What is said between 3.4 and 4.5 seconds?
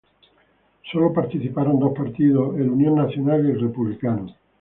y el Republicano.